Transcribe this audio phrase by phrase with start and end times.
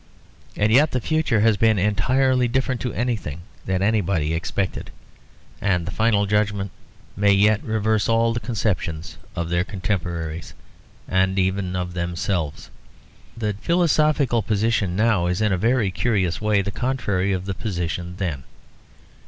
[0.55, 4.89] And yet the future has been entirely different to anything that anybody expected;
[5.61, 6.71] and the final judgment
[7.15, 10.55] may yet reverse all the conceptions of their contemporaries
[11.07, 12.71] and even of themselves.
[13.37, 18.15] The philosophical position now is in a very curious way the contrary of the position
[18.17, 18.41] then.